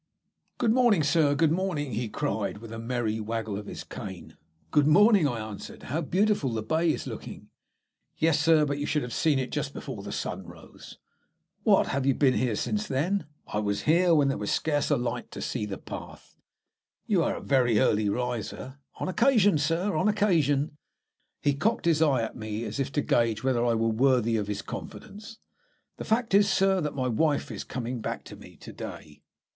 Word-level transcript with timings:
"Good 0.57 0.71
morning, 0.73 1.03
Sir, 1.03 1.35
good 1.35 1.51
morning!" 1.51 1.91
he 1.91 2.09
cried 2.09 2.57
with 2.57 2.71
a 2.71 2.79
merry 2.79 3.19
waggle 3.19 3.55
of 3.55 3.67
his 3.67 3.83
cane. 3.83 4.35
"Good 4.71 4.87
morning!" 4.87 5.27
I 5.27 5.39
answered, 5.47 5.83
"how 5.83 6.01
beautiful 6.01 6.51
the 6.51 6.63
bay 6.63 6.91
is 6.91 7.05
looking." 7.05 7.49
"Yes, 8.17 8.39
Sir, 8.39 8.65
but 8.65 8.79
you 8.79 8.87
should 8.87 9.03
have 9.03 9.13
seen 9.13 9.37
it 9.37 9.51
just 9.51 9.75
before 9.75 10.01
the 10.01 10.11
sun 10.11 10.47
rose." 10.47 10.97
"What, 11.61 11.85
have 11.89 12.07
you 12.07 12.15
been 12.15 12.33
here 12.33 12.55
since 12.55 12.87
then?" 12.87 13.27
"I 13.45 13.59
was 13.59 13.83
here 13.83 14.15
when 14.15 14.27
there 14.29 14.39
was 14.39 14.49
scarce 14.51 14.89
light 14.89 15.29
to 15.29 15.39
see 15.39 15.67
the 15.67 15.77
path." 15.77 16.35
"You 17.05 17.21
are 17.21 17.35
a 17.35 17.39
very 17.39 17.77
early 17.77 18.09
riser." 18.09 18.79
"On 18.99 19.07
occasion, 19.07 19.59
sir; 19.59 19.95
on 19.95 20.07
occasion!" 20.07 20.77
He 21.41 21.53
cocked 21.53 21.85
his 21.85 22.01
eye 22.01 22.23
at 22.23 22.35
me 22.35 22.65
as 22.65 22.79
if 22.79 22.91
to 22.93 23.03
gauge 23.03 23.43
whether 23.43 23.63
I 23.63 23.75
were 23.75 23.87
worthy 23.87 24.35
of 24.35 24.47
his 24.47 24.63
confidence. 24.63 25.37
"The 25.97 26.05
fact 26.05 26.33
is, 26.33 26.49
sir, 26.49 26.81
that 26.81 26.95
my 26.95 27.07
wife 27.07 27.51
is 27.51 27.63
coming 27.63 28.01
back 28.01 28.23
to 28.23 28.35
me 28.35 28.55
to 28.61 28.73
day." 28.73 29.21